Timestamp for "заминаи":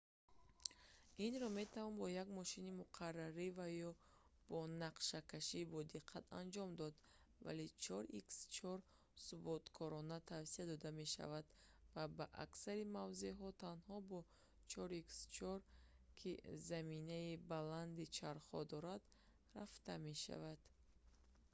16.69-17.31